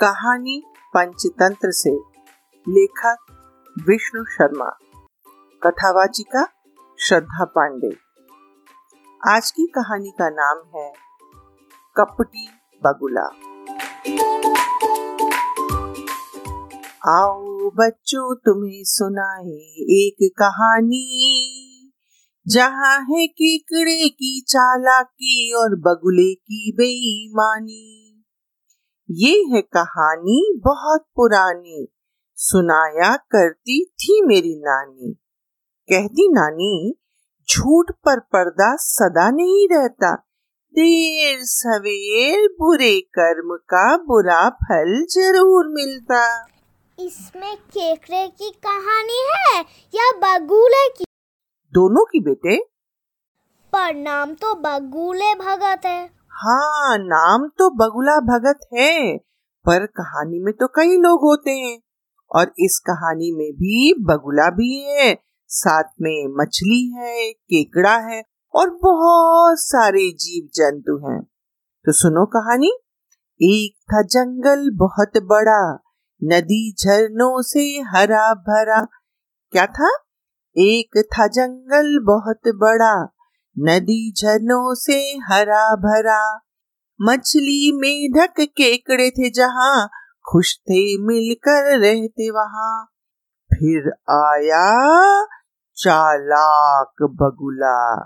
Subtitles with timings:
[0.00, 0.62] कहानी
[0.94, 1.90] पंचतंत्र से।
[2.68, 3.16] लेखक
[3.88, 4.78] विष्णु शर्मा।
[5.62, 6.48] कथावाचिका
[7.00, 7.96] श्रद्धा पांडे।
[9.28, 10.92] आज की कहानी का नाम है
[11.96, 12.48] कपटी
[12.86, 13.26] बगुला।
[17.16, 21.34] आओ बच्चों, तुम्हें सुनाए एक कहानी।
[22.48, 27.97] जहाँ है केकड़े की चालाकी और बगुले की बेईमानी।
[29.10, 31.88] ये है कहानी बहुत पुरानी।
[32.34, 35.12] सुनाया करती थी मेरी नानी।
[35.88, 36.94] कहती नानी
[37.50, 40.14] झूठ पर पर्दा सदा नहीं रहता।
[40.72, 46.46] देर सवेर बुरे कर्म का बुरा फल ज़रूर मिलता।
[47.00, 49.60] इसमें केकड़े की कहानी है
[49.94, 51.04] या बगुले की?
[51.74, 52.56] दोनों की बेटे।
[53.72, 59.16] पर नाम तो बगुले भगत है। हाँ नाम तो बगुला भगत है,
[59.66, 61.80] पर कहानी में तो कई लोग होते हैं।
[62.34, 68.22] और इस कहानी में भी बगुला भी है, साथ में मछली है, केकड़ा है
[68.54, 71.22] और बहुत सारे जीव जंतु हैं।
[71.84, 72.72] तो सुनो कहानी।
[73.42, 75.74] एक था जंगल बहुत बड़ा,
[76.24, 78.86] नदी झरनों से हरा भरा।
[79.52, 79.88] क्या था?
[80.58, 83.17] एक था जंगल बहुत बड़ा
[83.60, 86.40] नदी झरनों से हरा भरा।
[87.02, 89.88] मछली मेढक केकड़े थे जहाँ
[90.32, 92.84] खुश थे मिलकर रहते वहाँ।
[93.54, 95.24] फिर आया
[95.76, 97.96] चालाक बगुला।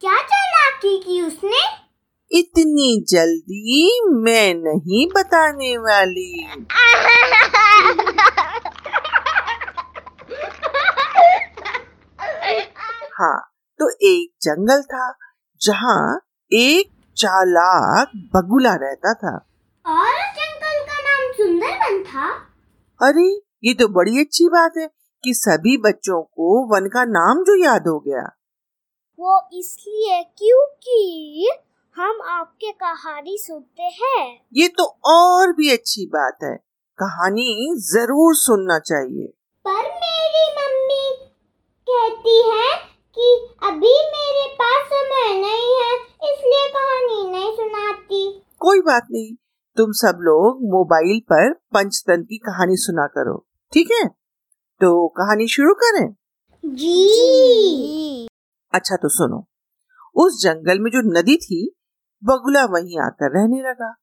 [0.00, 1.90] क्या चालाकी की उसने?
[2.32, 6.50] इतनी जल्दी मैं नहीं बताने वाली
[13.20, 13.46] हाँ
[13.78, 15.10] तो एक जंगल था
[15.60, 16.20] जहाँ
[16.52, 19.34] एक चालाक बगुला रहता था।
[19.84, 22.28] और जंगल का नाम सुंदरबन था।
[23.00, 23.28] अरे
[23.64, 24.86] ये तो बड़ी अच्छी बात है
[25.24, 28.22] कि सभी बच्चों को वन का नाम जो याद हो गया।
[29.18, 31.48] वो इसलिए क्योंकि
[31.96, 36.54] हम आपके कहानी सुनते हैं। ये तो और भी अच्छी बात है।
[36.98, 39.26] कहानी ज़रूर सुनना चाहिए।
[39.66, 41.04] पर मेरी मम्मी
[41.86, 42.68] कहती है
[43.18, 45.94] कि अभी मेरे पास समय नहीं है
[46.32, 49.34] इसलिए कहानी नहीं सुनाती। कोई बात नहीं।
[49.76, 54.08] तुम सब लोग मोबाइल पर पंचतन की कहानी सुना करो ठीक है?
[54.80, 56.14] तो कहानी शुरू करें।
[56.64, 58.28] जी।
[58.72, 59.48] अच्छा तो सुनो।
[60.14, 61.74] उस जंगल में जो नदी थी
[62.24, 63.94] बगुला वहीं आकर रहने लगा।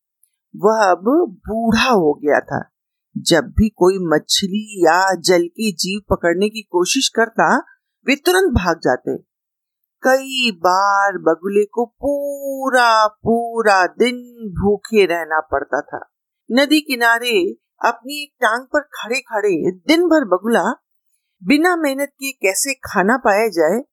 [0.56, 1.04] वह अब
[1.48, 2.70] बूढ़ा हो गया था।
[3.18, 7.77] जब भी कोई मछली या जल के जीव पकड़ने की कोशिश करता
[8.08, 9.18] वे तुरंत भाग जाते
[10.04, 14.16] कई बार बगुले को पूरा पूरा दिन
[14.50, 16.06] भूखे रहना पड़ता था।
[16.52, 17.52] नदी किनारे
[17.86, 20.64] अपनी एक टांग पर खड़े खड़े दिन भर बगुला
[21.44, 23.84] बिना मेहनत के कैसे खाना पाया जाए,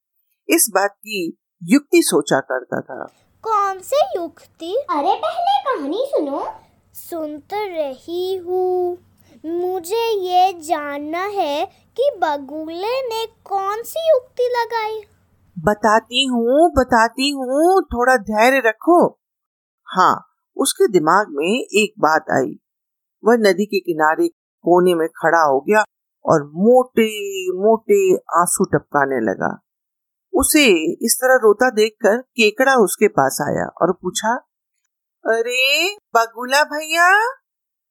[0.49, 3.05] इस बात की युक्ति सोचा करता था।
[3.43, 4.77] कौन सी युक्ति?
[4.91, 6.49] अरे, पहले कहानी सुनो।
[6.95, 8.99] सुन तो रही हूँ।
[9.47, 15.03] मुझे ये जानना है कि बगुले ने कौन सी युक्ति लगाई?
[15.59, 19.21] बताती हूँ बताती हूँ, थोड़ा धैर्य रखो।
[19.85, 22.61] हाँ उसके दिमाग में एक बात आई।
[23.25, 25.85] वह नदी के किनारे कोने में खड़ा हो गया
[26.27, 27.09] और मोटे
[27.49, 29.61] मोटे आँसू टपकाने लगा।
[30.35, 34.35] उसे इस तरह रोता देखकर केकड़ा उसके पास आया और पूछा,
[35.27, 37.33] अरे, बगुला भैया,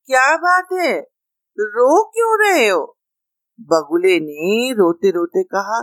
[0.05, 1.12] क्या बात है?
[1.59, 2.97] रो क्यों रहे हो?
[3.61, 5.81] बगुले ने रोते रोते कहा,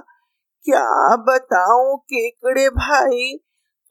[0.65, 3.37] क्या बताऊँ केकड़े भाई,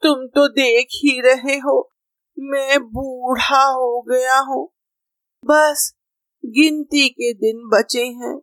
[0.02, 1.90] तुम तो देख ही रहे हो,
[2.38, 4.68] मैं बूढ़ा हो गया हूँ।
[5.44, 5.94] बस
[6.46, 8.40] गिनती के दिन बचे हैं।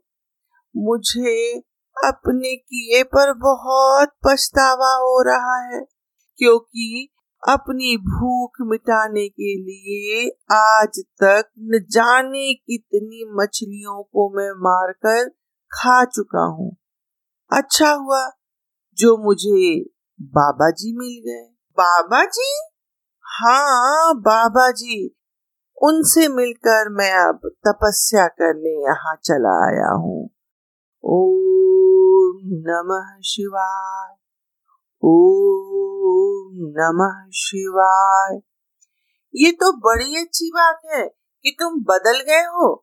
[0.77, 1.59] मुझे
[1.97, 5.81] अपने किए पर बहुत पछतावा हो रहा है,
[6.39, 7.09] क्योंकि
[7.49, 15.29] अपनी भूख मिटाने के लिए आज तक न जाने कितनी मछलियों को मैं मारकर
[15.71, 16.77] खा चुका हूँ।
[17.53, 18.31] अच्छा हुआ
[18.97, 19.85] जो मुझे
[20.21, 22.61] बाबा जी मिल गए। बाबा जी
[23.21, 25.15] हाँ बाबा जी
[25.83, 30.29] उनसे मिलकर मैं अब तपस्या करने यहाँ चला आया हूँ।
[31.03, 34.15] ओम नमः शिवाय।
[35.03, 35.76] ओम
[36.57, 38.39] नमः शिवाय।
[39.33, 41.03] ये तो बड़ी अच्छी बात है
[41.45, 42.73] कि तुम बदल गए हो।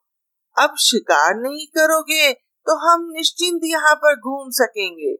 [0.56, 5.14] अब शिकार नहीं करोगे तो हम निश्चिंत यहाँ पर घूम सकेंगे।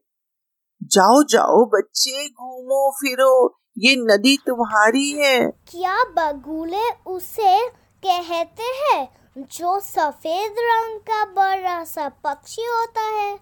[0.91, 7.57] जाओ जाओ बच्चे घूमो फिरो ये नदी तुम्हारी है। क्या बगुले उसे
[8.03, 9.07] कहते हैं
[9.49, 13.33] जो सफ़ेद रंग का बड़ा सा पक्षी होता है?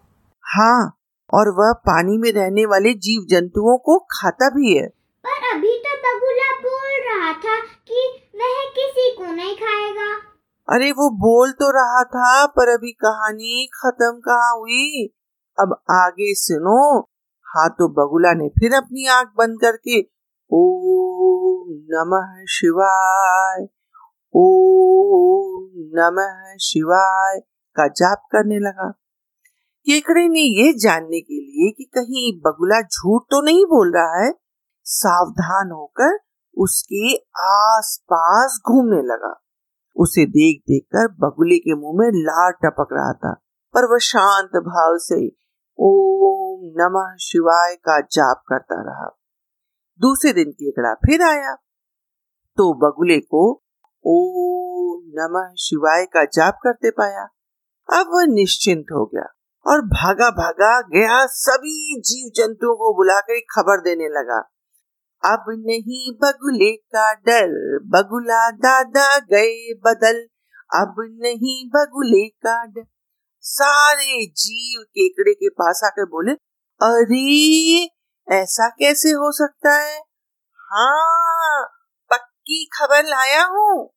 [0.46, 1.00] हाँ
[1.34, 4.88] और वह पानी में रहने वाले जीव जंतुओं को खाता भी है।
[6.06, 10.16] बगुला बोल रहा था कि वह किसी को नहीं खाएगा।
[10.76, 15.14] अरे, वो बोल तो रहा था, पर अभी कहानी खत्म कहाँ हुई?
[15.60, 17.10] अब आगे सुनो।
[17.42, 20.02] हाँ तो बगुला ने फिर अपनी आँख बंद करके,
[20.52, 23.68] ओम नमः शिवाय,
[24.36, 27.40] ओम नमः शिवाय
[27.76, 28.90] का जाप करने लगा।
[29.86, 34.43] केकड़े ने यह जानने के लिए कि कहीं बगुला झूठ तो नहीं बोल रहा है
[34.86, 36.18] सावधान होकर
[36.58, 39.34] उसके आसपास घूमने लगा।
[39.96, 43.34] उसे देख देख कर बगुले के मुँह में लार टपक रहा था,
[43.74, 45.26] पर वह शांत भाव से
[45.80, 49.10] ओम नमः शिवाय का जाप करता रहा।
[50.00, 51.54] दूसरे दिन केकड़ा फिर आया
[52.58, 53.44] तो बगुले को
[54.06, 57.24] ओम नमः शिवाय का जाप करते पाया।
[57.90, 59.26] अब वह निश्चिंत हो गया
[59.66, 64.40] और भागा भागा गया। सभी जीव जंतुओं को बुलाकर खबर देने लगा।
[65.26, 70.28] अब नहीं बगुले का डर, बगुला दादा गए बदल।
[70.76, 72.86] अब नहीं बगुले का डर।
[73.42, 76.32] सारे जीव केकड़े के पास आकर बोले,
[76.82, 77.86] अरे,
[78.32, 80.00] ऐसा कैसे हो सकता है?
[80.56, 81.64] हाँ
[82.10, 83.90] पक्की खबर लाया हूँ।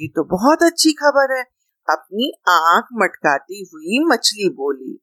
[0.00, 1.44] ये तो बहुत अच्छी खबर है।
[1.90, 5.00] अपनी आँख मटकाती हुई मछली बोली।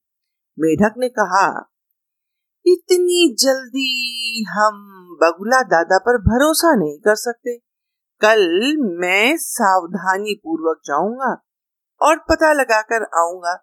[0.60, 1.74] मेढक ने कहा,
[2.68, 7.58] इतनी जल्दी हम बगुला दादा पर भरोसा नहीं कर सकते।
[8.22, 11.44] कल मैं सावधानी पूर्वक जाऊँगा
[12.02, 13.56] और पता लगाकर आऊँगा।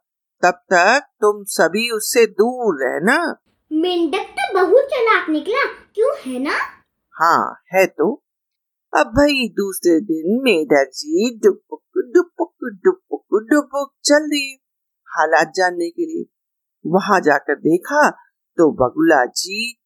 [0.43, 3.37] तब तक तुम सभी उससे दूर रहना।
[3.73, 5.65] मेंढक तो बहुत चलाक निकला।
[5.95, 6.59] क्यों है ना?
[7.15, 8.25] हाँ है तो।
[8.97, 11.83] अब भाई दूसरे दिन मेढक जी डुपुक
[12.15, 14.55] डुपुक डुपुक डुपुक चल दिए।
[15.09, 16.25] हालात जानने के लिए
[16.87, 18.11] वहाँ जाकर देखा
[18.59, 19.84] तो बगुला जी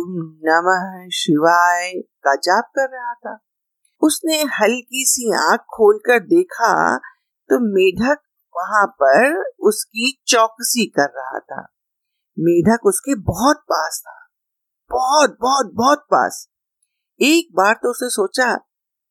[0.00, 0.12] ओम
[0.44, 1.92] नमः शिवाय
[2.24, 3.38] का जाप कर रहा था।
[4.02, 6.96] उसने हल्की सी आँख खोलकर देखा
[7.50, 8.20] तो मेढक
[8.54, 11.62] वहाँ पर उसकी चौकसी कर रहा था।
[12.38, 14.16] मेढक उसके बहुत पास था।
[14.90, 16.46] बहुत बहुत बहुत पास।
[17.20, 18.54] एक बार तो उसने सोचा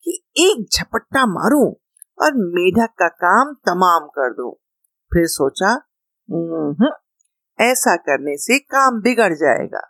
[0.06, 1.68] कि एक झपट्टा मारूं
[2.18, 4.52] और मेढक का काम तमाम कर दूँ।
[5.12, 5.76] फिर सोचा
[7.60, 9.82] ऐसा करने से काम बिगड़ जाएगा।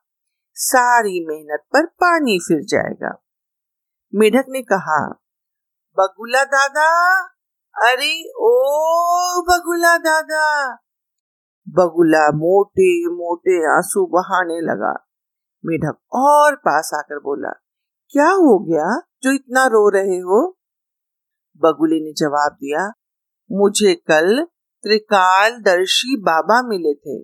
[0.62, 3.22] सारी मेहनत पर पानी फिर जाएगा।
[4.16, 5.10] मेढक ने कहा,
[6.00, 7.20] बगुला दादा,
[7.88, 8.62] अरे ओ
[9.42, 10.74] बगुला दादा!
[11.70, 15.08] बगुला मोटे मोटे आँसू बहाने लगा।
[15.66, 17.50] मेढक और पास आकर बोला,
[18.10, 19.02] क्या हो गया?
[19.24, 20.58] जो इतना रो रहे हो?
[21.58, 22.92] बगुले ने जवाब दिया,
[23.52, 24.44] मुझे कल
[24.84, 27.24] त्रिकाल दर्शी बाबा मिले थे।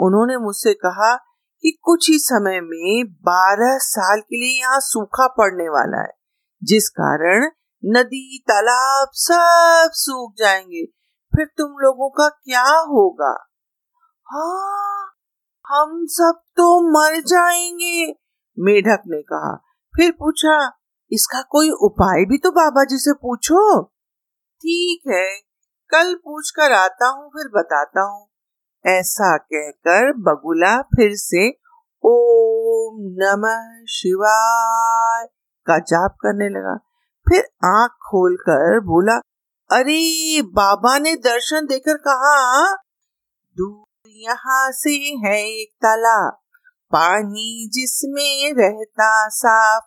[0.00, 1.33] उन्होंने मुझसे कहा
[1.64, 6.12] कि कुछ ही समय में बारह साल के लिए यहाँ सूखा पड़ने वाला है,
[6.62, 7.50] जिस कारण
[7.84, 10.84] नदी, तालाब सब सूख जाएँगे।
[11.32, 13.32] फिर तुम लोगों का क्या होगा?
[14.26, 15.06] हाँ
[15.64, 18.14] हम सब तो मर जाएँगे,
[18.58, 19.54] मेढक ने कहा।
[19.94, 20.78] फिर पूछा,
[21.12, 23.82] इसका कोई उपाय भी तो बाबा जी से पूछो?
[24.60, 25.40] ठीक है,
[25.90, 28.28] कल पूछ कर आता हूँ, फिर बताता हूँ।
[28.86, 31.50] ऐसा कहकर बगुला फिर से,
[32.04, 35.26] ओम नमः शिवाय
[35.66, 36.76] का जाप करने लगा।
[37.28, 39.14] फिर आँख खोलकर बोला,
[39.72, 42.72] अरे, बाबा ने दर्शन देकर कहा,
[43.56, 46.32] दूर यहाँ से है एक तालाब,
[46.92, 49.84] पानी जिसमें रहता साफ़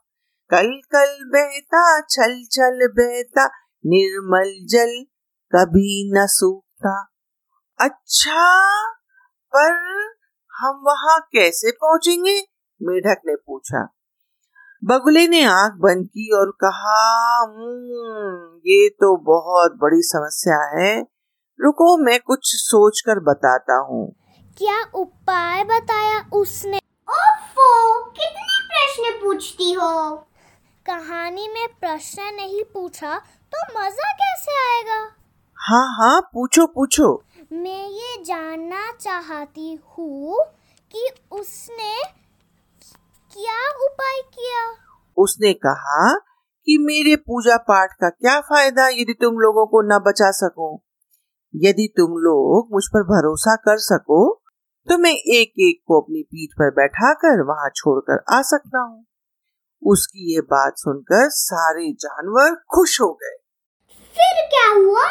[0.50, 3.46] कल कल बहता छल छल बहता,
[3.86, 5.06] निर्मल जल
[5.56, 7.17] कभी न सूखता।
[7.80, 8.44] अच्छा
[9.56, 9.72] पर
[10.54, 12.40] हम वहाँ कैसे पहुँचेंगे?
[12.82, 13.94] मेढक ने पूछा।
[14.84, 21.02] बगुले ने आँख बंद की और कहा हम्म, ये तो बहुत बड़ी समस्या है।
[21.60, 24.16] रुको मैं कुछ सोचकर बताता हूँ।
[24.58, 26.78] क्या उपाय बताया उसने?
[27.10, 30.16] ओफो कितने प्रश्न पूछती हो?
[30.86, 33.18] कहानी में प्रश्न नहीं पूछा
[33.56, 35.12] तो मज़ा कैसे आएगा?
[35.60, 40.38] हाँ हाँ पूछो पूछो। मैं ये जानना चाहती हूँ
[40.92, 41.94] कि उसने
[43.34, 44.64] क्या उपाय किया?
[45.18, 46.16] उसने कहा
[46.68, 50.84] कि मेरे पूजा पाठ का क्या फ़ायदा यदि तुम लोगों को न बचा सको?
[51.56, 54.20] यदि तुम लोग मुझ पर भरोसा कर सको
[54.88, 59.06] तो मैं एक एक को अपनी पीठ पर बैठाकर वहाँ छोड़कर आ सकता हूँ।
[59.82, 63.36] उसकी ये बात सुनकर सारे जानवर खुश हो गए।
[64.16, 65.08] फिर क्या हुआ?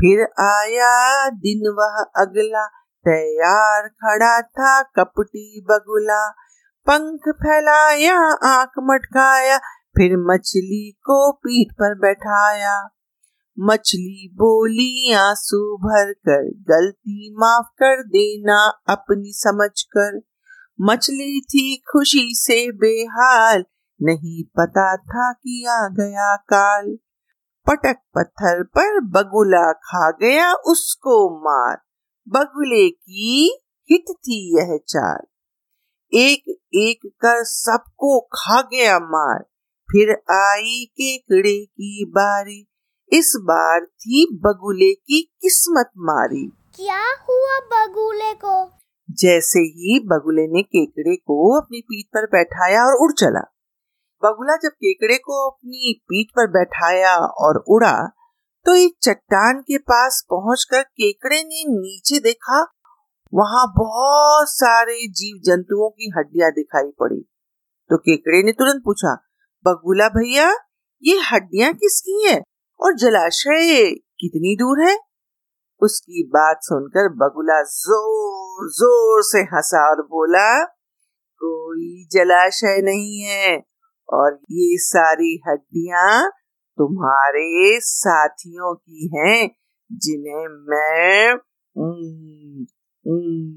[0.00, 2.66] फिर आया दिन वह अगला।
[3.08, 6.30] तैयार खड़ा था कपटी बगुला।
[6.90, 9.58] पंख फैलाया, आँख मटकाया,
[9.96, 12.88] फिर मछली को पीठ पर बैठाया।
[13.60, 20.20] मछली बोली, आँसू भर कर गलती माफ़ कर देना अपनी समझ कर।
[20.80, 23.64] मछली थी खुशी से बेहाल,
[24.02, 26.96] नहीं पता था कि आ गया काल।
[27.70, 31.76] पटक पत्थर पर बगुला खा गया उसको मार।
[32.28, 33.58] बगुले की
[33.90, 35.20] हित थी यह चाल।
[36.14, 39.38] एक एक कर सबको खा गया मार।
[39.90, 42.68] फिर आई केकड़े की बारी।
[43.12, 48.70] इस बार थी बगुले की किस्मत मारी। क्या हुआ बगुले को?
[49.10, 53.55] जैसे ही बगुले ने केकड़े को अपनी पीठ पर बैठाया और उड़ चला।
[54.26, 57.96] बगुला जब केकड़े को अपनी पीठ पर बैठाया और उड़ा
[58.66, 62.60] तो एक चट्टान के पास पहुंचकर केकड़े ने नीचे देखा,
[63.32, 67.20] वहाँ बहुत सारे जीव जंतुओं की हड्डियाँ दिखाई पड़ी।
[67.90, 69.14] तो केकड़े ने तुरंत पूछा,
[69.64, 70.48] बगुला भैया,
[71.02, 72.40] ये हड्डियाँ किसकी है?
[72.80, 73.90] और जलाशय
[74.20, 74.96] कितनी दूर है?
[75.82, 80.64] उसकी बात सुनकर बगुला ज़ोर ज़ोर से हंसा और बोला,
[81.40, 83.56] कोई जलाशय नहीं है।
[84.08, 86.30] और ये सारी हड्डियाँ
[86.78, 89.48] तुम्हारे साथियों की हैं
[89.90, 91.34] जिन्हें मैं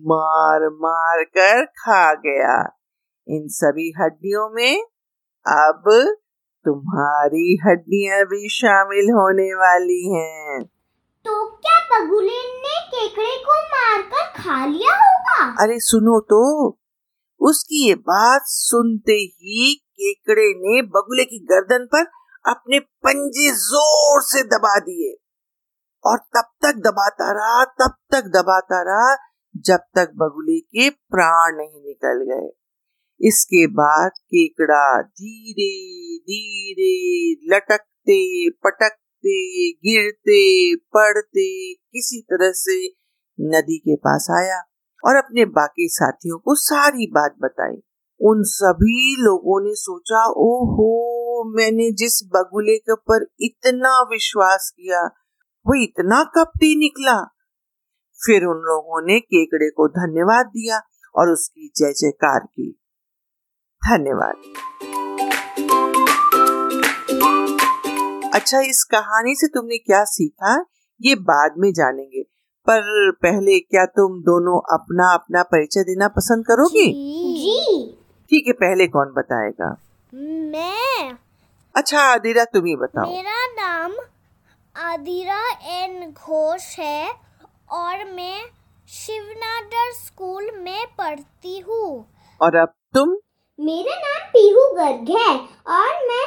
[0.09, 2.55] मार मार कर खा गया
[3.27, 4.81] इन सभी हड्डियों में
[5.45, 5.83] अब
[6.65, 10.63] तुम्हारी हड्डियाँ भी शामिल होने वाली हैं।
[11.25, 16.41] तो क्या बगुले ने केकड़े को मारकर खा लिया होगा अरे सुनो तो
[17.41, 22.05] उसकी ये बात सुनते ही केकड़े ने बगुले की गर्दन पर
[22.51, 25.17] अपने पंजे ज़ोर से दबा दिए।
[26.05, 29.15] और तब तक दबाता रहा, तब तक दबाता रहा,
[29.57, 32.49] जब तक बगुले के प्राण नहीं निकल गए।
[33.27, 35.71] इसके बाद केकड़ा धीरे
[36.17, 36.93] धीरे
[37.55, 42.87] लटकते, पटकते, गिरते, पड़ते, किसी तरह से
[43.39, 44.63] नदी के पास आया
[45.03, 47.81] और अपने बाकी साथियों को सारी बात बताई।
[48.21, 50.99] उन सभी लोगों ने सोचा, ओहो,
[51.55, 55.01] मैंने जिस बगुले के ऊपर इतना विश्वास किया,
[55.67, 57.23] वो इतना कपटी निकला?
[58.25, 60.81] फिर उन लोगों ने केकड़े को धन्यवाद दिया
[61.15, 62.71] और उसकी जय जयकार की।
[63.89, 64.35] धन्यवाद।
[68.33, 70.65] अच्छा इस कहानी से तुमने क्या सीखा?
[71.01, 72.23] ये बाद में जानेंगे।
[72.69, 76.85] पर पहले क्या तुम दोनों अपना अपना परिचय देना पसंद करोगे?
[78.31, 79.75] ठीक है पहले कौन बताएगा?
[80.53, 81.17] मैं।
[81.75, 83.95] अच्छा आदिरा तुम ही बताओ। मेरा नाम
[84.75, 85.41] आदिरा
[85.77, 87.09] एन घोष है
[87.69, 88.41] और मैं
[88.89, 92.05] शिवनाडर स्कूल में पढ़ती हूँ।
[92.41, 93.15] और अब तुम?
[93.59, 95.33] मेरा नाम पीहू गर्ग है
[95.77, 96.25] और मैं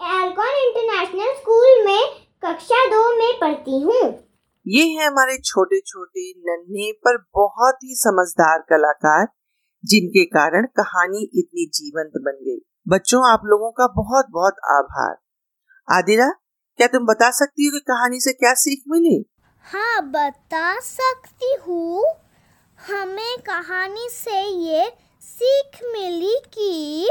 [0.00, 2.02] एल्कॉन इंटरनेशनल स्कूल में
[2.44, 4.02] कक्षा दो में पढ़ती हूँ।
[4.66, 9.26] ये है हमारे छोटे छोटे नन्हे पर बहुत ही समझदार कलाकार
[9.84, 15.16] जिनके कारण कहानी इतनी जीवंत बन गई। बच्चों आप लोगों का बहुत बहुत आभार।
[15.96, 16.28] आदिरा
[16.78, 19.24] क्या तुम बता सकती हो कि कहानी से क्या सीख मिली?
[19.64, 22.04] हाँ बता सकती हूँ।
[22.78, 27.10] हमें कहानी से ये सीख मिली कि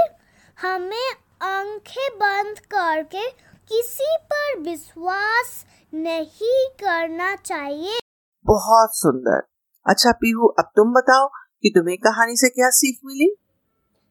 [0.62, 1.10] हमें
[1.42, 3.30] आँखें बंद करके
[3.70, 8.00] किसी पर विश्वास नहीं करना चाहिए।
[8.46, 9.42] बहुत सुंदर।
[9.86, 11.30] अच्छा पीहू अब तुम बताओ
[11.64, 13.36] कि तुम्हें कहानी से क्या सीख मिली?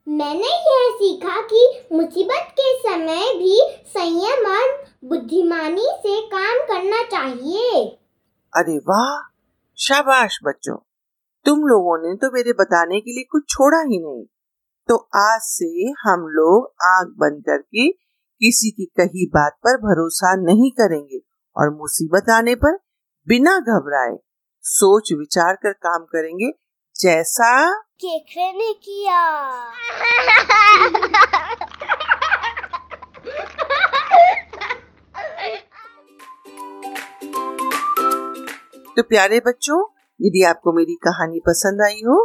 [0.09, 7.99] मैंने यह सीखा कि मुसीबत के समय भी संयम और बुद्धिमानी से काम करना चाहिए।
[8.57, 9.35] अरे वाह!
[9.79, 10.77] शाबाश बच्चों!
[11.45, 14.25] तुम लोगों ने तो मेरे बताने के लिए कुछ छोड़ा ही नहीं।
[14.89, 17.93] तो आज से हम लोग आग बंद करके
[18.41, 21.21] किसी की कही बात पर भरोसा नहीं करेंगे
[21.57, 22.79] और मुसीबत आने पर
[23.29, 24.19] बिना घबराए
[24.63, 26.62] सोच विचार कर काम करेंगे
[27.03, 27.51] जैसा
[28.01, 29.21] केकरे ने किया।
[38.97, 39.81] तो प्यारे बच्चों
[40.21, 42.25] यदि आपको मेरी कहानी पसंद आई हो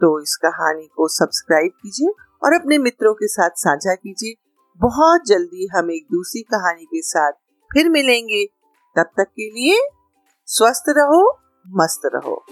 [0.00, 2.10] तो इस कहानी को सब्सक्राइब कीजिए
[2.44, 4.34] और अपने मित्रों के साथ साझा कीजिए।
[4.80, 7.32] बहुत जल्दी हम एक दूसरी कहानी के साथ
[7.70, 8.44] फिर मिलेंगे।
[8.96, 9.80] तब तक के लिए
[10.48, 11.26] स्वस्थ रहो
[11.66, 12.44] मस्त रहो।